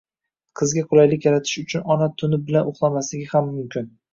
Qiziga 0.61 0.83
qulaylik 0.93 1.27
yaratish 1.29 1.59
uchun 1.67 1.85
ona 1.97 2.09
tuni 2.23 2.41
bilan 2.49 2.73
uxlamasligi 2.73 3.33
ham 3.37 3.53
mumkin. 3.61 3.97